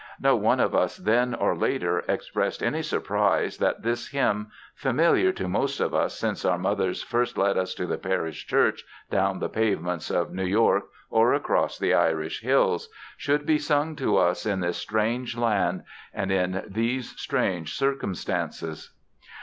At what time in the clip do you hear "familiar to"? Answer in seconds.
4.73-5.47